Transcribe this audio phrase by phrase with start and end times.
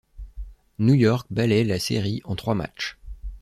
[0.79, 2.97] New York balaie la série en trois matchs.